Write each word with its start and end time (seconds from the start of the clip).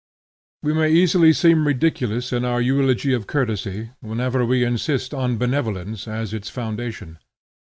We 0.63 0.73
may 0.73 0.89
easily 0.89 1.31
seem 1.31 1.67
ridiculous 1.67 2.33
in 2.33 2.43
our 2.43 2.59
eulogy 2.59 3.13
of 3.13 3.27
courtesy, 3.27 3.91
whenever 3.99 4.43
we 4.43 4.63
insist 4.63 5.13
on 5.13 5.37
benevolence 5.37 6.07
as 6.07 6.33
its 6.33 6.49
foundation. 6.49 7.19